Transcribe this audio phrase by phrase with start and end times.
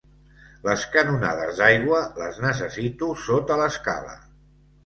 [0.67, 4.19] Les canonades d'aigua, les necessito sota l'escala.